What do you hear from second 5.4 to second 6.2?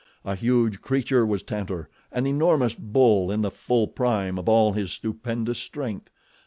strength.